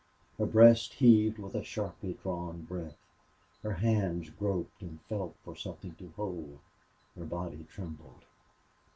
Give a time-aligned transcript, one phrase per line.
[0.39, 2.97] Her breast heaved with a sharply drawn breath;
[3.61, 6.57] her hands groped and felt for something to hold;
[7.15, 8.25] her body trembled.